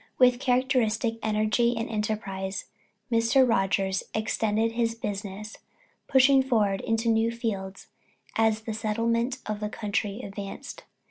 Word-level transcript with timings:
With 0.17 0.39
characteristic 0.39 1.19
energy 1.21 1.77
and 1.77 1.87
enterprise, 1.87 2.65
Mr. 3.11 3.47
Rogers 3.47 4.01
extended 4.15 4.71
his 4.71 4.95
business, 4.95 5.57
pushing 6.07 6.41
forward 6.41 6.81
into 6.81 7.07
new 7.07 7.29
fields 7.31 7.85
as 8.35 8.61
the 8.61 8.73
settlement 8.73 9.37
of 9.45 9.59
the 9.59 9.69
country 9.69 10.19
advanced. 10.23 10.85